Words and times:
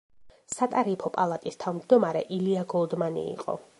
სატარიფო 0.53 1.11
პალატის 1.17 1.61
თავმჯდომარე 1.65 2.25
ილია 2.39 2.65
გოლდმანი 2.75 3.27
იყო. 3.35 3.59